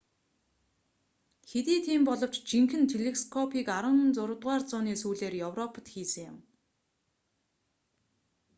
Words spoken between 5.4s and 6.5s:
европод хийсэн юм